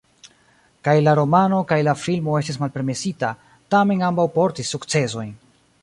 Kaj 0.87 0.95
la 1.07 1.11
romano, 1.19 1.59
kaj 1.71 1.77
la 1.89 1.93
filmo 2.05 2.39
estis 2.39 2.57
malpermesita, 2.63 3.31
tamen 3.77 4.03
ambaŭ 4.11 4.27
portis 4.41 4.77
sukcesojn. 4.79 5.35